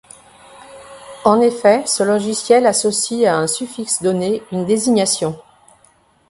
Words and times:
En 1.25 1.41
effet, 1.41 1.83
ce 1.85 2.01
logiciel 2.01 2.65
associe 2.65 3.23
à 3.27 3.37
un 3.37 3.45
suffixe 3.45 4.01
donné 4.01 4.41
une 4.51 4.65
désignation. 4.65 5.37